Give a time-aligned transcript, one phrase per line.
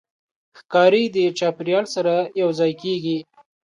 [0.59, 3.17] ښکاري د چاپېریال سره یوځای کېږي.